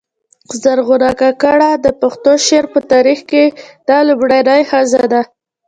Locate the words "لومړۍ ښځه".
4.09-5.03